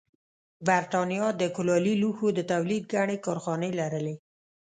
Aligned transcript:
برېټانیا 0.67 1.27
د 1.41 1.43
کولالي 1.55 1.93
لوښو 2.01 2.27
د 2.33 2.39
تولید 2.51 2.83
ګڼې 2.93 3.17
کارخانې 3.25 3.69
لرلې 3.79 4.15